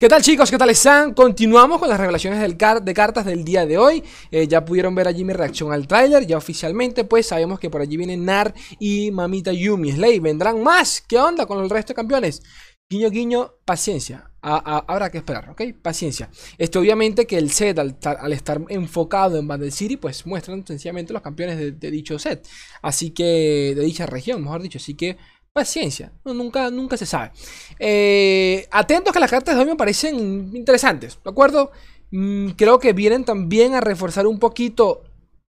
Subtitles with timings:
[0.00, 0.50] ¿Qué tal chicos?
[0.50, 1.12] ¿Qué tal están?
[1.12, 4.02] Continuamos con las revelaciones de cartas del día de hoy.
[4.30, 6.26] Eh, ya pudieron ver allí mi reacción al tráiler.
[6.26, 9.92] Ya oficialmente pues sabemos que por allí vienen Nar y Mamita Yumi.
[9.92, 11.02] Slay, ¿vendrán más?
[11.02, 12.42] ¿Qué onda con el resto de campeones?
[12.88, 14.30] Guiño, guiño, paciencia.
[14.40, 15.64] habrá que esperar, ¿ok?
[15.82, 16.30] Paciencia.
[16.56, 21.20] Esto obviamente que el set al, estar enfocado en Bandle City pues muestran sencillamente los
[21.20, 22.48] campeones de, de dicho set.
[22.80, 24.78] Así que, de dicha región, mejor dicho.
[24.78, 25.18] Así que
[25.60, 27.32] Paciencia, nunca, nunca se sabe.
[27.78, 31.70] Eh, atentos que las cartas de hoy me parecen interesantes, ¿de acuerdo?
[32.10, 35.02] Mm, creo que vienen también a reforzar un poquito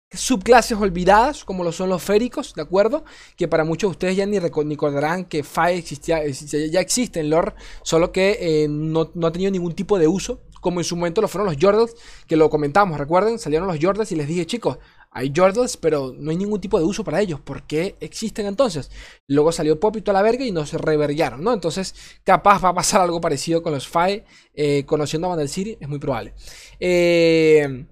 [0.09, 3.03] subclases olvidadas, como lo son los féricos, ¿de acuerdo?
[3.35, 7.51] Que para muchos de ustedes ya ni recordarán que FAE existía, ya existe en lore,
[7.81, 11.19] solo que eh, no, no, ha tenido ningún tipo de uso, como en su momento
[11.19, 11.95] lo fueron los Jordals,
[12.27, 14.77] que lo comentamos, recuerden, salieron los Jordals y les dije, chicos,
[15.11, 17.39] hay Jordals, pero no hay ningún tipo de uso para ellos.
[17.39, 18.91] ¿Por qué existen entonces?
[19.27, 21.53] Luego salió Popito a la verga y nos revergaron, ¿no?
[21.53, 24.25] Entonces, capaz va a pasar algo parecido con los FAE.
[24.53, 26.33] Eh, conociendo a Vandal City, es muy probable.
[26.79, 27.85] Eh,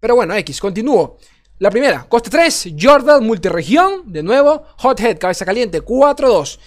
[0.00, 1.18] pero bueno, X, continúo.
[1.58, 6.58] La primera, coste 3, Jordan multiregión, de nuevo, Hothead, cabeza caliente, 4-2.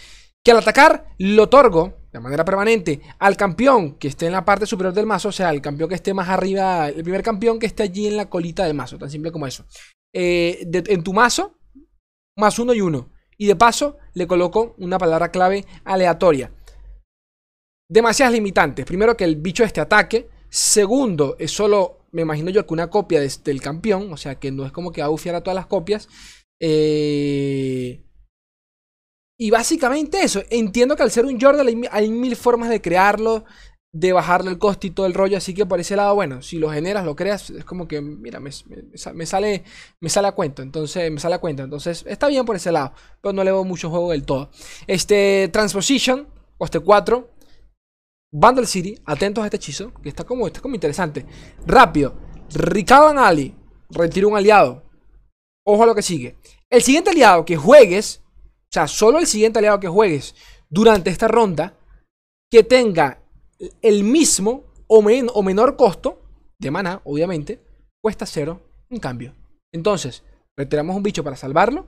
[0.43, 4.65] Que al atacar, lo otorgo de manera permanente al campeón que esté en la parte
[4.65, 7.67] superior del mazo, o sea, el campeón que esté más arriba, el primer campeón que
[7.67, 9.65] esté allí en la colita del mazo, tan simple como eso.
[10.13, 11.59] Eh, en tu mazo,
[12.35, 13.11] más uno y uno.
[13.37, 16.52] Y de paso, le coloco una palabra clave aleatoria.
[17.89, 18.85] Demasiadas limitantes.
[18.85, 20.30] Primero, que el bicho este ataque.
[20.49, 24.11] Segundo, es solo, me imagino yo, que una copia del campeón.
[24.11, 26.09] O sea, que no es como que va a bufiar a todas las copias.
[26.59, 28.03] Eh,
[29.41, 30.43] y básicamente eso.
[30.49, 33.45] Entiendo que al ser un Jordan hay, mil formas de crearlo,
[33.93, 35.37] de bajarle el coste y todo el rollo.
[35.37, 38.41] Así que por ese lado, bueno, si lo generas, lo creas, es como que, mira,
[38.41, 39.63] me, sale,
[40.01, 40.61] me sale a cuenta.
[40.61, 41.63] Entonces, me sale a cuenta.
[41.63, 42.91] Entonces, está bien por ese lado.
[43.21, 44.51] Pero no le veo mucho juego del todo.
[44.87, 47.29] Este, Transposition, coste 4.
[48.31, 51.25] Bundle City, atentos a este hechizo, que está como, está como interesante.
[51.65, 52.13] Rápido.
[52.53, 53.55] Ricardo Ali,
[53.89, 54.83] retira un aliado.
[55.65, 56.35] Ojo a lo que sigue.
[56.69, 58.21] El siguiente aliado que juegues
[58.69, 60.35] o sea, solo el siguiente aliado que juegues
[60.69, 61.75] durante esta ronda
[62.52, 63.23] que tenga
[63.81, 66.21] el mismo o, o menor costo
[66.59, 67.59] de mana, obviamente,
[68.02, 69.33] cuesta cero en cambio.
[69.73, 70.23] Entonces,
[70.58, 71.87] retiramos un bicho para salvarlo,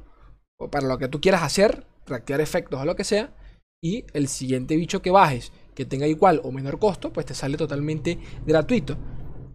[0.60, 3.36] o para lo que tú quieras hacer, reactivar efectos o lo que sea,
[3.84, 7.58] y el siguiente bicho que bajes, que tenga igual o menor costo, pues te sale
[7.58, 8.98] totalmente gratuito.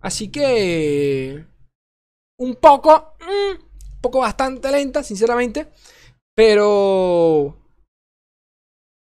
[0.00, 1.44] Así que...
[2.38, 3.14] Un poco...
[3.20, 3.62] Mm,
[3.94, 5.68] un poco bastante lenta, sinceramente.
[6.36, 7.56] Pero...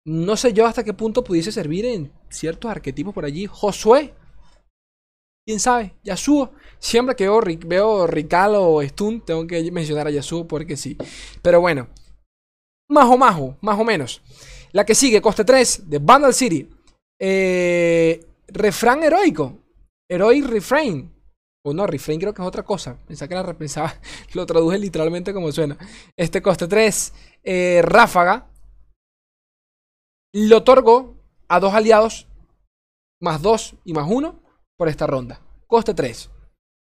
[0.07, 3.47] No sé yo hasta qué punto pudiese servir en ciertos arquetipos por allí.
[3.47, 4.15] Josué.
[5.47, 5.95] ¿Quién sabe?
[6.03, 6.53] Yasuo.
[6.79, 10.97] Siempre que veo, veo Rical o Stun, tengo que mencionar a Yasuo porque sí.
[11.43, 11.89] Pero bueno.
[12.91, 14.23] Majo majo, más o menos.
[14.73, 16.71] La que sigue, coste 3, de Vandal City.
[17.21, 19.59] Eh, refrán heroico.
[20.09, 21.13] Heroic Refrain.
[21.69, 22.97] O no, refrain creo que es otra cosa.
[23.07, 23.95] Pensaba que la repensaba.
[24.35, 25.77] Lo traduje literalmente como suena.
[26.17, 27.13] Este coste 3.
[27.45, 28.47] Eh, ráfaga.
[30.33, 31.17] Lo otorgo
[31.49, 32.27] a dos aliados.
[33.21, 34.41] Más 2 y más 1
[34.77, 35.41] por esta ronda.
[35.67, 36.31] Coste 3.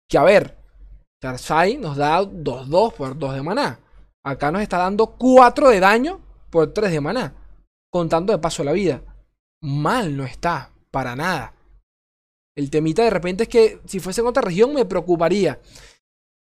[0.10, 0.58] Que a ver.
[1.22, 3.80] Charsai nos da 2-2 por 2 de maná.
[4.24, 6.22] Acá nos está dando 4 de daño
[6.52, 7.34] por 3 de maná.
[7.90, 9.02] Contando de paso la vida.
[9.62, 10.72] Mal no está.
[10.92, 11.57] Para nada.
[12.58, 15.60] El temita de repente es que si fuese en otra región me preocuparía.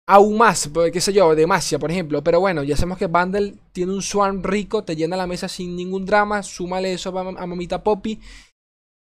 [0.08, 2.24] Aún más, pues, qué sé yo, Demacia, por ejemplo.
[2.24, 5.76] Pero bueno, ya sabemos que Bundle tiene un swarm rico, te llena la mesa sin
[5.76, 6.44] ningún drama.
[6.44, 8.22] Súmale eso a, Mamita Poppy.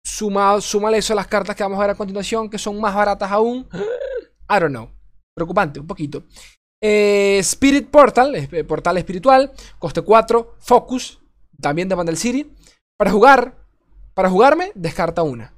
[0.06, 2.96] Suma, súmale eso a las cartas que vamos a ver a continuación, que son más
[2.96, 3.68] baratas aún.
[4.50, 4.90] I don't know.
[5.36, 6.24] Preocupante, un poquito.
[6.82, 11.20] Eh, Spirit Portal, eh, portal espiritual, coste 4, Focus,
[11.60, 12.50] también de Bundle City.
[12.98, 13.58] Para jugar,
[14.14, 15.53] para jugarme, descarta una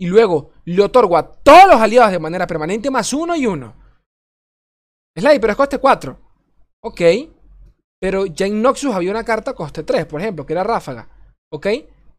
[0.00, 3.76] y luego le otorgo a todos los aliados de manera permanente más uno y uno.
[5.16, 6.18] Slay, pero es coste 4.
[6.82, 7.00] Ok.
[8.00, 11.06] Pero ya en Noxus había una carta coste 3, por ejemplo, que era Ráfaga.
[11.52, 11.66] Ok.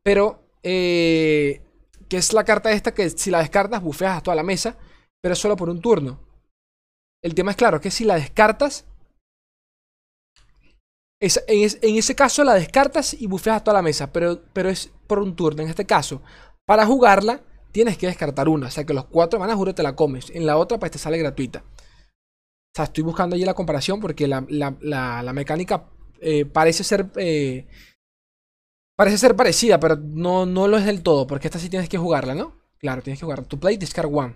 [0.04, 1.60] Pero, eh,
[2.08, 4.78] que es la carta esta que si la descartas bufeas a toda la mesa,
[5.20, 6.20] pero solo por un turno.
[7.24, 8.86] El tema es claro, que si la descartas,
[11.20, 15.18] en, ese caso la descartas y bufeas a toda la mesa, pero, pero es por
[15.18, 15.64] un turno.
[15.64, 16.22] En este caso,
[16.68, 17.42] para jugarla,
[17.72, 18.68] tienes que descartar una.
[18.68, 20.30] O sea que los cuatro manas juro te la comes.
[20.32, 21.64] En la otra pues te sale gratuita.
[21.64, 24.42] O sea, estoy buscando allí la comparación porque la,
[25.34, 25.90] mecánica
[26.20, 27.12] eh, parece ser...
[27.16, 27.68] Eh,
[28.98, 31.28] parece ser parecida, pero no, no lo es del todo.
[31.28, 32.56] Porque esta sí tienes que jugarla, ¿no?
[32.78, 33.46] Claro, tienes que jugarla.
[33.46, 34.36] To play, discard one.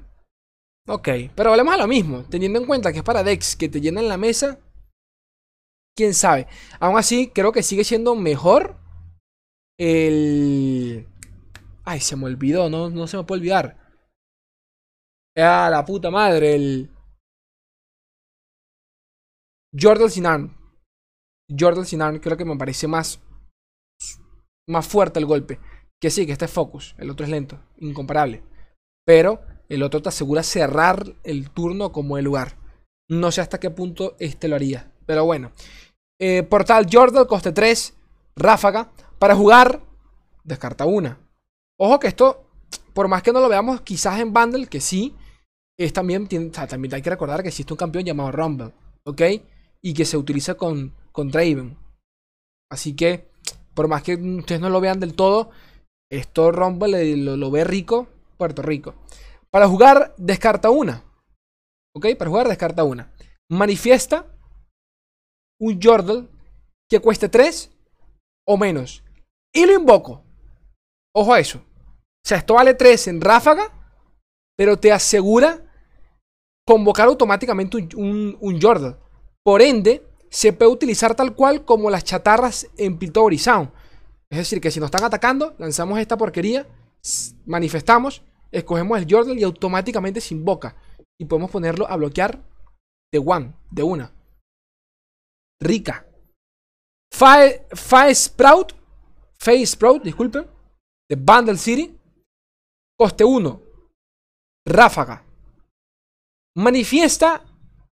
[0.87, 2.23] Ok, pero volvemos a lo mismo.
[2.23, 4.59] Teniendo en cuenta que es para decks que te llenan la mesa.
[5.95, 6.47] Quién sabe.
[6.79, 8.77] Aún así, creo que sigue siendo mejor
[9.77, 11.07] el
[11.85, 13.77] Ay, se me olvidó, no, no se me puede olvidar.
[15.37, 16.89] Ah, la puta madre, el.
[19.77, 20.57] Jordan Sinan.
[21.57, 23.21] Jordan Sinan creo que me parece más.
[24.67, 25.59] Más fuerte el golpe.
[26.01, 26.95] Que sí, que este es focus.
[26.97, 27.59] El otro es lento.
[27.77, 28.43] Incomparable.
[29.05, 32.57] Pero el otro te asegura cerrar el turno como el lugar.
[33.09, 34.91] No sé hasta qué punto este lo haría.
[35.05, 35.51] Pero bueno.
[36.19, 37.95] Eh, portal Jordan, coste 3.
[38.35, 38.91] Ráfaga.
[39.19, 39.81] Para jugar,
[40.43, 41.24] descarta una.
[41.77, 42.45] Ojo que esto,
[42.93, 45.15] por más que no lo veamos quizás en bundle, que sí,
[45.77, 48.71] es también, también hay que recordar que existe un campeón llamado Rumble,
[49.05, 49.21] ¿ok?
[49.81, 51.77] Y que se utiliza con, con Draven.
[52.71, 53.29] Así que,
[53.73, 55.51] por más que ustedes no lo vean del todo,
[56.09, 58.07] esto Rumble lo, lo ve rico,
[58.37, 58.95] Puerto Rico.
[59.51, 61.03] Para jugar, descarta una.
[61.93, 62.07] ¿Ok?
[62.17, 63.13] Para jugar, descarta una.
[63.49, 64.25] Manifiesta
[65.59, 66.29] un Jordal
[66.89, 67.71] que cueste 3
[68.47, 69.03] o menos.
[69.53, 70.24] Y lo invoco.
[71.15, 71.59] Ojo a eso.
[71.59, 73.71] O sea, esto vale 3 en ráfaga,
[74.57, 75.61] pero te asegura
[76.67, 78.99] convocar automáticamente un, un, Jordal.
[79.43, 83.71] Por ende, se puede utilizar tal cual como las chatarras en Piltover Sound.
[84.29, 86.67] Es decir, que si nos están atacando, lanzamos esta porquería,
[87.45, 90.75] manifestamos, escogemos el Jordal y automáticamente se invoca.
[91.17, 92.43] Y podemos ponerlo a bloquear
[93.13, 94.11] de one, de una.
[95.61, 96.05] Rica.
[97.13, 98.73] Fire, Fire Sprout.
[99.39, 100.54] Face Sprout, disculpen.
[101.09, 101.95] De Bundle City.
[102.97, 103.61] Coste 1.
[104.65, 105.23] Ráfaga.
[106.55, 107.43] Manifiesta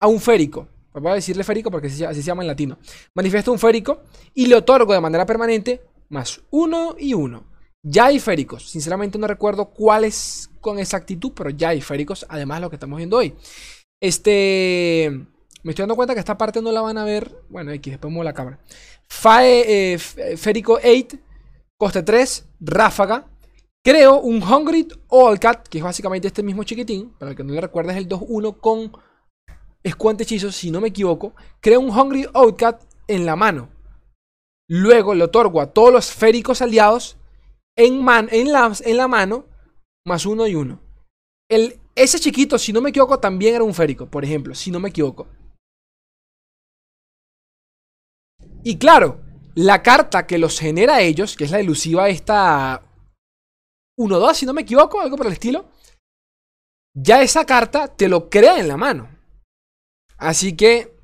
[0.00, 0.68] a un férico.
[0.94, 2.78] Voy a decirle férico porque así, se llama en latino.
[3.14, 7.44] Manifiesta un férico y le otorgo de manera permanente más uno y uno.
[7.82, 8.70] Ya hay féricos.
[8.70, 12.24] Sinceramente no recuerdo cuáles con exactitud, pero ya hay féricos.
[12.28, 13.34] Además de lo que estamos viendo hoy.
[14.00, 15.10] Este.
[15.62, 17.42] Me estoy dando cuenta que esta parte no la van a ver.
[17.48, 18.58] Bueno, aquí después muevo la cámara.
[19.08, 21.18] Fae, eh, Férico 8,
[21.78, 23.26] coste 3, ráfaga.
[23.84, 24.88] Creo un Hungry
[25.40, 27.10] Cat, que es básicamente este mismo chiquitín.
[27.18, 28.92] Para el que no le recuerda, es el 2-1 con
[29.82, 31.34] escuante hechizo, si no me equivoco.
[31.60, 32.26] Creo un Hungry
[32.58, 33.68] Cat en la mano.
[34.68, 37.16] Luego le otorgo a todos los féricos aliados
[37.76, 39.46] en, en, la, mano,
[40.04, 40.80] más uno y uno.
[41.94, 44.88] Ese chiquito, si no me equivoco, también era un férico, por ejemplo, si no me
[44.88, 45.28] equivoco.
[48.64, 49.20] Y claro,
[49.56, 52.82] la carta que los genera a ellos, que es la elusiva esta
[53.98, 55.70] 1-2, si no me equivoco, algo por el estilo,
[56.94, 59.08] ya esa carta te lo crea en la mano.
[60.18, 60.94] Así que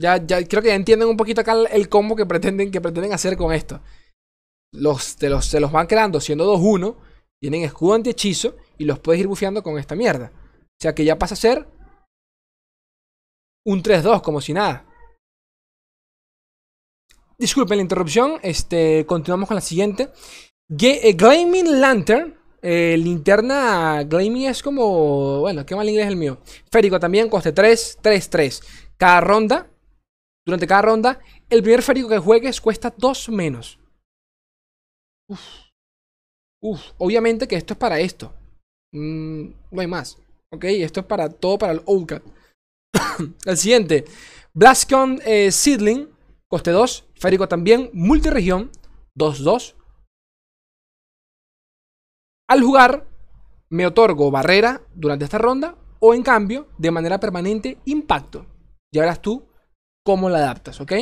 [0.00, 3.12] ya, ya creo que ya entienden un poquito acá el combo que pretenden, que pretenden
[3.12, 3.80] hacer con esto.
[4.72, 6.96] Los, te los, se los van creando siendo 2-1,
[7.40, 10.30] tienen escudo anti-hechizo y los puedes ir bufeando con esta mierda.
[10.34, 11.66] O sea que ya pasa a ser
[13.66, 14.87] un 3-2, como si nada.
[17.38, 18.40] Disculpen la interrupción.
[18.42, 20.10] Este, continuamos con la siguiente.
[20.80, 22.36] Eh, Glaming Lantern.
[22.60, 25.40] Eh, linterna Glaming es como.
[25.40, 26.38] Bueno, qué mal inglés es el mío.
[26.70, 28.62] Férico también, coste 3, 3, 3.
[28.96, 29.70] Cada ronda.
[30.44, 31.20] Durante cada ronda,
[31.50, 33.78] el primer férico que juegues cuesta 2 menos.
[35.28, 35.40] Uf.
[36.60, 36.80] Uf.
[36.98, 38.34] Obviamente que esto es para esto.
[38.92, 40.18] Mm, no hay más.
[40.50, 42.20] Ok, esto es para todo para el Old
[43.44, 44.06] el siguiente.
[44.54, 46.17] Blastcon eh, Seedling.
[46.50, 47.08] Coste 2.
[47.14, 47.90] Férico también.
[47.92, 48.70] Multiregión.
[49.16, 49.74] 2-2.
[52.48, 53.06] Al jugar,
[53.68, 55.76] me otorgo barrera durante esta ronda.
[56.00, 58.46] O en cambio, de manera permanente, impacto.
[58.94, 59.48] Ya verás tú
[60.04, 60.92] cómo la adaptas, ¿ok?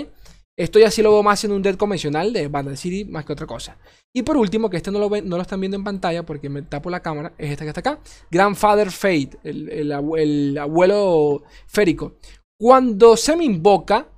[0.59, 3.35] Esto ya sí lo veo más en un dead convencional de Battle City más que
[3.35, 3.79] otra cosa.
[4.15, 6.63] Y por último, que este no lo, no lo están viendo en pantalla porque me
[6.63, 8.01] tapo la cámara, es este que está acá.
[8.31, 12.17] Grandfather Fate, el abuelo férico.
[12.59, 14.09] Cuando se me invoca,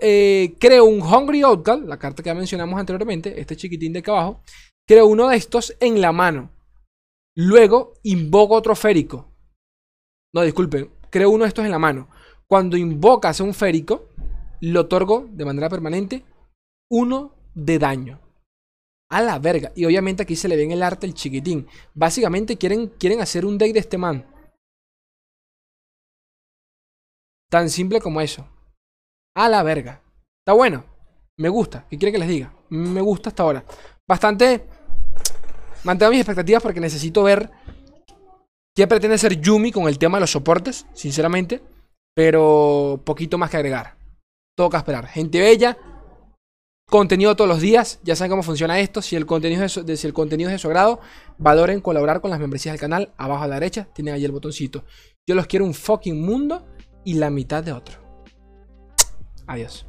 [0.00, 4.12] eh, creo un Hungry Outcast, la carta que ya mencionamos anteriormente, este chiquitín de acá
[4.12, 4.42] abajo.
[4.86, 6.50] Creo uno de estos en la mano.
[7.36, 9.32] Luego invoco otro férico.
[10.34, 12.08] No, disculpen, creo uno de estos en la mano.
[12.46, 14.08] Cuando invocas a un férico,
[14.60, 16.24] le otorgo de manera permanente
[16.90, 18.20] uno de daño.
[19.10, 19.72] A la verga.
[19.76, 21.68] Y obviamente aquí se le ve en el arte el chiquitín.
[21.94, 24.26] Básicamente quieren, quieren hacer un deck de este man.
[27.48, 28.48] Tan simple como eso.
[29.36, 30.00] A la verga.
[30.42, 30.84] Está bueno.
[31.36, 31.86] Me gusta.
[31.90, 32.54] ¿Qué quiere que les diga?
[32.68, 33.64] Me gusta hasta ahora.
[34.06, 34.66] Bastante.
[35.82, 37.50] Mantengo mis expectativas porque necesito ver
[38.74, 41.60] qué pretende hacer Yumi con el tema de los soportes, sinceramente.
[42.14, 43.96] Pero poquito más que agregar.
[44.56, 45.08] Toca esperar.
[45.08, 45.76] Gente bella.
[46.88, 47.98] Contenido todos los días.
[48.04, 49.02] Ya saben cómo funciona esto.
[49.02, 51.00] Si el contenido es de, si el contenido es de su agrado,
[51.38, 53.12] valoren colaborar con las membresías del canal.
[53.16, 54.84] Abajo a la derecha tienen ahí el botoncito.
[55.26, 56.64] Yo los quiero un fucking mundo
[57.04, 58.03] y la mitad de otro.
[59.46, 59.86] Adiós.